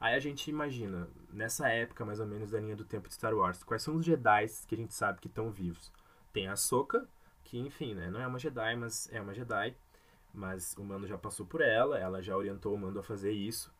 Aí 0.00 0.14
a 0.14 0.18
gente 0.18 0.50
imagina, 0.50 1.08
nessa 1.32 1.68
época 1.68 2.04
mais 2.04 2.18
ou 2.18 2.26
menos 2.26 2.50
da 2.50 2.60
linha 2.60 2.74
do 2.74 2.84
tempo 2.84 3.08
de 3.08 3.14
Star 3.14 3.34
Wars, 3.34 3.62
quais 3.62 3.82
são 3.82 3.96
os 3.96 4.04
Jedi 4.04 4.46
que 4.66 4.74
a 4.74 4.78
gente 4.78 4.94
sabe 4.94 5.20
que 5.20 5.28
estão 5.28 5.50
vivos? 5.50 5.92
Tem 6.32 6.48
a 6.48 6.56
Soka, 6.56 7.08
que 7.44 7.58
enfim, 7.58 7.94
né, 7.94 8.10
não 8.10 8.20
é 8.20 8.26
uma 8.26 8.38
Jedi, 8.38 8.76
mas 8.76 9.08
é 9.12 9.20
uma 9.20 9.32
Jedi, 9.32 9.76
mas 10.34 10.74
o 10.76 10.82
Mando 10.82 11.06
já 11.06 11.16
passou 11.16 11.46
por 11.46 11.60
ela, 11.60 11.98
ela 11.98 12.22
já 12.22 12.36
orientou 12.36 12.74
o 12.74 12.78
Mando 12.78 12.98
a 12.98 13.02
fazer 13.02 13.30
isso. 13.30 13.72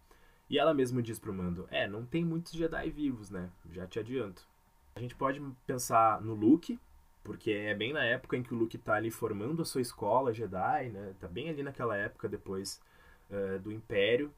E 0.52 0.58
ela 0.58 0.74
mesma 0.74 1.02
diz 1.02 1.18
pro 1.18 1.32
Mando: 1.32 1.66
É, 1.70 1.88
não 1.88 2.04
tem 2.04 2.22
muitos 2.22 2.52
Jedi 2.52 2.90
vivos, 2.90 3.30
né? 3.30 3.48
Já 3.70 3.86
te 3.86 3.98
adianto. 3.98 4.46
A 4.94 5.00
gente 5.00 5.14
pode 5.14 5.40
pensar 5.66 6.20
no 6.20 6.34
Luke, 6.34 6.78
porque 7.24 7.50
é 7.50 7.74
bem 7.74 7.94
na 7.94 8.04
época 8.04 8.36
em 8.36 8.42
que 8.42 8.52
o 8.52 8.58
Luke 8.58 8.76
tá 8.76 8.96
ali 8.96 9.10
formando 9.10 9.62
a 9.62 9.64
sua 9.64 9.80
escola 9.80 10.34
Jedi, 10.34 10.90
né? 10.90 11.14
Tá 11.18 11.26
bem 11.26 11.48
ali 11.48 11.62
naquela 11.62 11.96
época 11.96 12.28
depois 12.28 12.82
uh, 13.30 13.58
do 13.60 13.72
Império. 13.72 14.30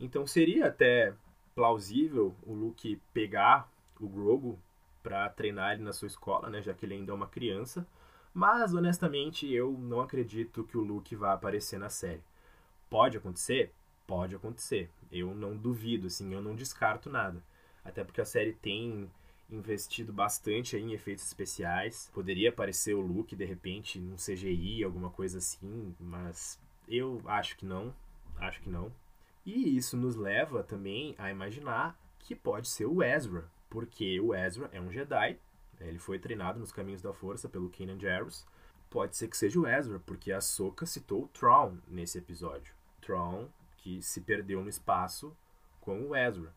Então 0.00 0.26
seria 0.26 0.66
até 0.66 1.14
plausível 1.54 2.34
o 2.42 2.52
Luke 2.52 3.00
pegar 3.14 3.70
o 4.00 4.08
Grogu 4.08 4.58
para 5.04 5.28
treinar 5.28 5.74
ele 5.74 5.84
na 5.84 5.92
sua 5.92 6.08
escola, 6.08 6.50
né? 6.50 6.60
Já 6.60 6.74
que 6.74 6.84
ele 6.84 6.94
ainda 6.94 7.12
é 7.12 7.14
uma 7.14 7.28
criança. 7.28 7.86
Mas 8.34 8.74
honestamente 8.74 9.48
eu 9.48 9.70
não 9.78 10.00
acredito 10.00 10.64
que 10.64 10.76
o 10.76 10.82
Luke 10.82 11.14
vá 11.14 11.32
aparecer 11.32 11.78
na 11.78 11.88
série. 11.88 12.24
Pode 12.88 13.16
acontecer? 13.16 13.72
Pode 14.04 14.34
acontecer. 14.34 14.90
Eu 15.10 15.34
não 15.34 15.56
duvido, 15.56 16.06
assim, 16.06 16.32
eu 16.32 16.40
não 16.40 16.54
descarto 16.54 17.10
nada. 17.10 17.42
Até 17.84 18.04
porque 18.04 18.20
a 18.20 18.24
série 18.24 18.52
tem 18.52 19.10
investido 19.50 20.12
bastante 20.12 20.76
em 20.76 20.92
efeitos 20.92 21.26
especiais. 21.26 22.10
Poderia 22.14 22.50
aparecer 22.50 22.94
o 22.94 23.00
Luke 23.00 23.34
de 23.34 23.44
repente 23.44 23.98
num 23.98 24.16
CGI, 24.16 24.84
alguma 24.84 25.10
coisa 25.10 25.38
assim, 25.38 25.94
mas 25.98 26.58
eu 26.88 27.20
acho 27.26 27.56
que 27.56 27.64
não. 27.64 27.94
Acho 28.36 28.60
que 28.60 28.70
não. 28.70 28.92
E 29.44 29.76
isso 29.76 29.96
nos 29.96 30.16
leva 30.16 30.62
também 30.62 31.14
a 31.18 31.30
imaginar 31.30 31.98
que 32.18 32.34
pode 32.34 32.68
ser 32.68 32.86
o 32.86 33.02
Ezra, 33.02 33.50
porque 33.68 34.20
o 34.20 34.34
Ezra 34.34 34.68
é 34.72 34.80
um 34.80 34.92
Jedi, 34.92 35.38
né, 35.78 35.88
ele 35.88 35.98
foi 35.98 36.18
treinado 36.18 36.60
nos 36.60 36.72
caminhos 36.72 37.02
da 37.02 37.12
força 37.12 37.48
pelo 37.48 37.70
Kanan 37.70 37.98
Jarrus. 37.98 38.46
Pode 38.88 39.16
ser 39.16 39.28
que 39.28 39.36
seja 39.36 39.58
o 39.58 39.66
Ezra, 39.66 40.00
porque 40.00 40.32
a 40.32 40.40
Soka 40.40 40.84
citou 40.84 41.24
o 41.24 41.28
Tron 41.28 41.78
nesse 41.88 42.18
episódio. 42.18 42.74
Tron 43.00 43.48
que 43.80 44.02
se 44.02 44.20
perdeu 44.20 44.62
no 44.62 44.68
espaço 44.68 45.36
com 45.80 46.08
o 46.08 46.16
Ezra. 46.16 46.52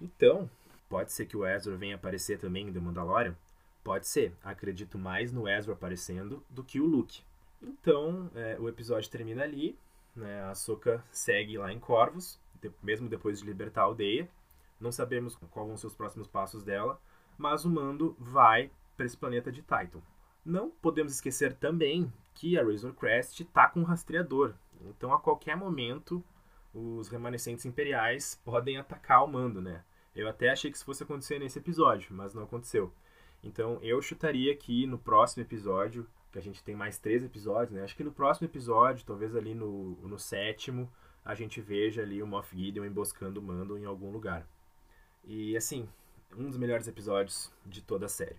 Então, 0.00 0.48
pode 0.88 1.12
ser 1.12 1.26
que 1.26 1.36
o 1.36 1.46
Ezra 1.46 1.76
venha 1.76 1.96
aparecer 1.96 2.38
também 2.38 2.68
em 2.68 2.72
The 2.72 2.80
Mandalorian? 2.80 3.36
Pode 3.82 4.06
ser. 4.06 4.34
Acredito 4.42 4.98
mais 4.98 5.32
no 5.32 5.48
Ezra 5.48 5.72
aparecendo 5.72 6.42
do 6.48 6.62
que 6.62 6.80
o 6.80 6.86
Luke. 6.86 7.22
Então, 7.62 8.30
é, 8.34 8.56
o 8.58 8.68
episódio 8.68 9.10
termina 9.10 9.42
ali. 9.42 9.78
Né? 10.14 10.42
A 10.44 10.54
Soka 10.54 11.04
segue 11.10 11.58
lá 11.58 11.72
em 11.72 11.78
Corvus, 11.78 12.38
de, 12.60 12.70
mesmo 12.82 13.08
depois 13.08 13.40
de 13.40 13.46
libertar 13.46 13.82
a 13.82 13.84
aldeia. 13.84 14.28
Não 14.80 14.90
sabemos 14.90 15.34
quais 15.50 15.68
vão 15.68 15.76
ser 15.76 15.86
os 15.86 15.94
próximos 15.94 16.26
passos 16.26 16.62
dela, 16.62 17.00
mas 17.36 17.64
o 17.64 17.70
Mando 17.70 18.16
vai 18.18 18.70
para 18.96 19.06
esse 19.06 19.16
planeta 19.16 19.52
de 19.52 19.60
Titan. 19.60 20.00
Não 20.44 20.70
podemos 20.70 21.12
esquecer 21.12 21.54
também 21.54 22.10
que 22.34 22.58
a 22.58 22.64
Razor 22.64 22.94
Crest 22.94 23.40
está 23.40 23.68
com 23.68 23.80
um 23.80 23.84
rastreador. 23.84 24.54
Então, 24.82 25.12
a 25.12 25.20
qualquer 25.20 25.56
momento, 25.56 26.24
os 26.74 27.08
remanescentes 27.08 27.64
imperiais 27.64 28.40
podem 28.44 28.76
atacar 28.78 29.24
o 29.24 29.28
mando, 29.28 29.60
né? 29.60 29.82
Eu 30.14 30.28
até 30.28 30.50
achei 30.50 30.70
que 30.70 30.76
isso 30.76 30.84
fosse 30.84 31.02
acontecer 31.02 31.38
nesse 31.38 31.58
episódio, 31.58 32.14
mas 32.14 32.34
não 32.34 32.42
aconteceu. 32.42 32.92
Então 33.42 33.78
eu 33.82 34.00
chutaria 34.02 34.54
que 34.56 34.86
no 34.86 34.98
próximo 34.98 35.42
episódio, 35.42 36.06
que 36.30 36.38
a 36.38 36.42
gente 36.42 36.62
tem 36.62 36.76
mais 36.76 36.98
três 36.98 37.24
episódios, 37.24 37.72
né? 37.72 37.82
Acho 37.82 37.96
que 37.96 38.04
no 38.04 38.12
próximo 38.12 38.46
episódio, 38.46 39.04
talvez 39.04 39.34
ali 39.34 39.54
no, 39.54 39.96
no 40.02 40.18
sétimo, 40.18 40.90
a 41.24 41.34
gente 41.34 41.60
veja 41.60 42.02
ali 42.02 42.22
o 42.22 42.26
Moff 42.26 42.56
Gideon 42.56 42.84
emboscando 42.84 43.40
o 43.40 43.42
Mando 43.42 43.78
em 43.78 43.84
algum 43.84 44.10
lugar. 44.10 44.46
E 45.24 45.56
assim, 45.56 45.88
um 46.36 46.48
dos 46.48 46.56
melhores 46.56 46.86
episódios 46.88 47.52
de 47.66 47.82
toda 47.82 48.06
a 48.06 48.08
série. 48.08 48.36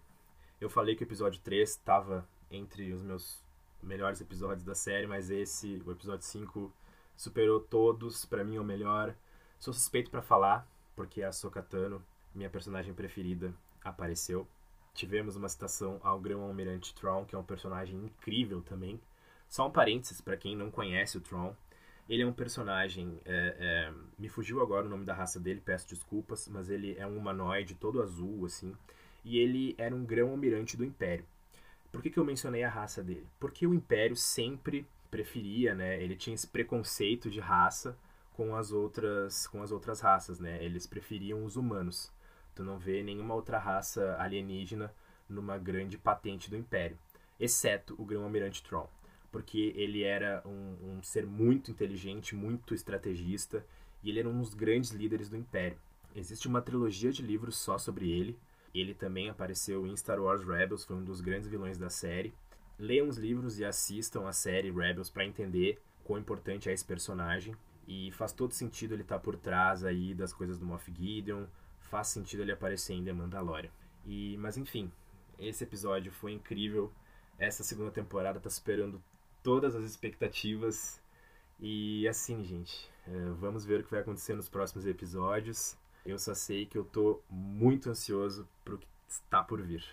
Eu 0.59 0.69
falei 0.69 0.95
que 0.95 1.03
o 1.03 1.05
episódio 1.05 1.41
3 1.41 1.69
estava 1.69 2.27
entre 2.49 2.93
os 2.93 3.01
meus 3.01 3.43
melhores 3.81 4.21
episódios 4.21 4.63
da 4.63 4.75
série, 4.75 5.07
mas 5.07 5.29
esse, 5.29 5.81
o 5.85 5.91
episódio 5.91 6.25
5, 6.25 6.71
superou 7.21 7.59
todos, 7.59 8.25
para 8.25 8.43
mim 8.43 8.55
é 8.55 8.59
o 8.59 8.63
melhor. 8.63 9.15
Sou 9.59 9.71
suspeito 9.71 10.09
para 10.09 10.23
falar, 10.23 10.67
porque 10.95 11.21
a 11.21 11.31
Sokatano, 11.31 12.03
minha 12.33 12.49
personagem 12.49 12.95
preferida, 12.95 13.53
apareceu. 13.83 14.47
Tivemos 14.91 15.35
uma 15.35 15.47
citação 15.47 15.99
ao 16.01 16.19
Grão-Almirante 16.19 16.95
Tron, 16.95 17.23
que 17.25 17.35
é 17.35 17.37
um 17.37 17.43
personagem 17.43 17.95
incrível 17.95 18.63
também. 18.63 18.99
Só 19.47 19.67
um 19.67 19.71
parênteses 19.71 20.19
para 20.19 20.35
quem 20.35 20.55
não 20.55 20.71
conhece 20.71 21.15
o 21.15 21.21
Tron. 21.21 21.55
Ele 22.09 22.23
é 22.23 22.25
um 22.25 22.33
personagem. 22.33 23.21
É, 23.23 23.55
é, 23.59 23.93
me 24.17 24.27
fugiu 24.27 24.59
agora 24.59 24.87
o 24.87 24.89
nome 24.89 25.05
da 25.05 25.13
raça 25.13 25.39
dele, 25.39 25.61
peço 25.63 25.87
desculpas, 25.87 26.47
mas 26.47 26.71
ele 26.71 26.95
é 26.97 27.05
um 27.05 27.19
humanoide 27.19 27.75
todo 27.75 28.01
azul, 28.01 28.47
assim. 28.47 28.75
E 29.23 29.37
ele 29.37 29.75
era 29.77 29.93
um 29.95 30.03
grão-almirante 30.03 30.75
do 30.75 30.83
Império. 30.83 31.23
Por 31.91 32.01
que, 32.01 32.09
que 32.09 32.17
eu 32.17 32.25
mencionei 32.25 32.63
a 32.63 32.69
raça 32.69 33.03
dele? 33.03 33.27
Porque 33.39 33.67
o 33.67 33.75
Império 33.75 34.15
sempre 34.15 34.87
preferia, 35.11 35.75
né? 35.75 36.01
Ele 36.01 36.15
tinha 36.15 36.33
esse 36.33 36.47
preconceito 36.47 37.29
de 37.29 37.39
raça 37.39 37.97
com 38.33 38.55
as 38.55 38.71
outras 38.71 39.45
com 39.47 39.61
as 39.61 39.71
outras 39.71 39.99
raças, 39.99 40.39
né? 40.39 40.63
Eles 40.63 40.87
preferiam 40.87 41.45
os 41.45 41.57
humanos. 41.57 42.11
Tu 42.55 42.63
não 42.63 42.79
vê 42.79 43.03
nenhuma 43.03 43.35
outra 43.35 43.59
raça 43.59 44.15
alienígena 44.17 44.91
numa 45.29 45.57
grande 45.57 45.97
patente 45.97 46.49
do 46.49 46.57
Império, 46.57 46.97
exceto 47.39 47.95
o 47.97 48.05
Grão-Almirante 48.05 48.63
Tron, 48.63 48.89
porque 49.31 49.73
ele 49.75 50.03
era 50.03 50.41
um, 50.45 50.97
um 50.97 51.03
ser 51.03 51.25
muito 51.25 51.71
inteligente, 51.71 52.35
muito 52.35 52.73
estrategista 52.73 53.65
e 54.03 54.09
ele 54.09 54.19
era 54.19 54.29
um 54.29 54.41
dos 54.41 54.53
grandes 54.53 54.91
líderes 54.91 55.29
do 55.29 55.37
Império. 55.37 55.77
Existe 56.15 56.47
uma 56.47 56.61
trilogia 56.61 57.11
de 57.11 57.21
livros 57.21 57.55
só 57.55 57.77
sobre 57.77 58.09
ele. 58.09 58.37
Ele 58.73 58.93
também 58.93 59.29
apareceu 59.29 59.85
em 59.87 59.95
Star 59.95 60.19
Wars 60.19 60.43
Rebels, 60.43 60.83
foi 60.83 60.95
um 60.95 61.03
dos 61.03 61.21
grandes 61.21 61.47
vilões 61.47 61.77
da 61.77 61.89
série. 61.89 62.33
Leiam 62.81 63.07
os 63.07 63.15
livros 63.15 63.59
e 63.59 63.63
assistam 63.63 64.27
a 64.27 64.33
série 64.33 64.71
Rebels 64.71 65.07
para 65.07 65.23
entender 65.23 65.79
quão 66.03 66.19
importante 66.19 66.67
é 66.67 66.73
esse 66.73 66.83
personagem. 66.83 67.55
E 67.87 68.11
faz 68.13 68.33
todo 68.33 68.55
sentido 68.55 68.95
ele 68.95 69.03
estar 69.03 69.19
tá 69.19 69.21
por 69.21 69.37
trás 69.37 69.83
aí 69.83 70.15
das 70.15 70.33
coisas 70.33 70.57
do 70.57 70.65
Moff 70.65 70.91
Gideon, 70.91 71.45
faz 71.79 72.07
sentido 72.07 72.41
ele 72.41 72.51
aparecer 72.51 72.93
em 72.93 73.03
The 73.03 73.13
Mandalorian. 73.13 73.69
E, 74.03 74.35
mas 74.37 74.57
enfim, 74.57 74.91
esse 75.37 75.63
episódio 75.63 76.11
foi 76.11 76.31
incrível. 76.31 76.91
Essa 77.37 77.63
segunda 77.63 77.91
temporada 77.91 78.39
tá 78.39 78.49
superando 78.49 78.99
todas 79.43 79.75
as 79.75 79.83
expectativas. 79.83 80.99
E 81.59 82.07
assim, 82.07 82.43
gente, 82.43 82.89
é, 83.07 83.29
vamos 83.39 83.63
ver 83.63 83.81
o 83.81 83.83
que 83.83 83.91
vai 83.91 83.99
acontecer 83.99 84.33
nos 84.33 84.49
próximos 84.49 84.87
episódios. 84.87 85.77
Eu 86.03 86.17
só 86.17 86.33
sei 86.33 86.65
que 86.65 86.79
eu 86.79 86.83
tô 86.83 87.21
muito 87.29 87.91
ansioso 87.91 88.49
pro 88.65 88.79
que 88.79 88.87
está 89.07 89.43
por 89.43 89.61
vir. 89.61 89.85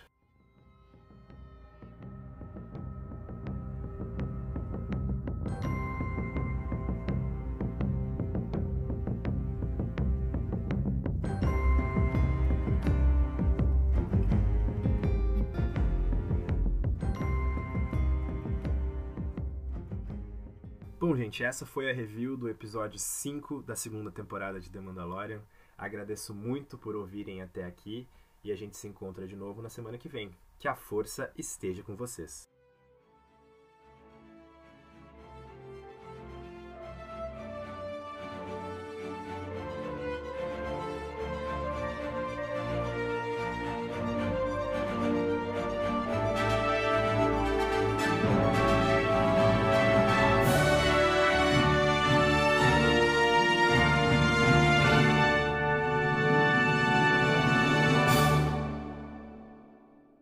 Bom, 21.09 21.15
gente, 21.15 21.43
essa 21.43 21.65
foi 21.65 21.89
a 21.89 21.91
review 21.91 22.37
do 22.37 22.47
episódio 22.47 22.99
5 22.99 23.63
da 23.63 23.75
segunda 23.75 24.11
temporada 24.11 24.59
de 24.59 24.69
The 24.69 24.79
Mandalorian. 24.79 25.41
Agradeço 25.75 26.35
muito 26.35 26.77
por 26.77 26.95
ouvirem 26.95 27.41
até 27.41 27.65
aqui 27.65 28.07
e 28.43 28.51
a 28.51 28.55
gente 28.55 28.77
se 28.77 28.87
encontra 28.87 29.27
de 29.27 29.35
novo 29.35 29.59
na 29.59 29.69
semana 29.69 29.97
que 29.97 30.07
vem. 30.07 30.29
Que 30.59 30.67
a 30.67 30.75
força 30.75 31.33
esteja 31.35 31.81
com 31.81 31.95
vocês. 31.95 32.47